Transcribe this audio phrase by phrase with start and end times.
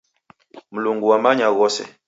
[0.73, 1.83] Mlungu wamanya ghose.